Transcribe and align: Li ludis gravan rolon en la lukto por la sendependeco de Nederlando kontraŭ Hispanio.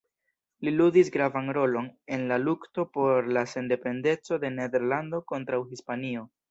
Li 0.67 0.71
ludis 0.77 1.11
gravan 1.17 1.51
rolon 1.59 1.91
en 2.17 2.25
la 2.33 2.41
lukto 2.47 2.87
por 2.99 3.31
la 3.37 3.47
sendependeco 3.55 4.43
de 4.47 4.53
Nederlando 4.59 5.25
kontraŭ 5.35 5.67
Hispanio. 5.75 6.31